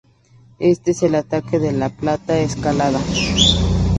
Este 0.57 0.89
es 0.89 1.03
el 1.03 1.13
ataque 1.13 1.59
de 1.59 1.73
la 1.73 1.89
"plata 1.89 2.39
escalada". 2.39 2.99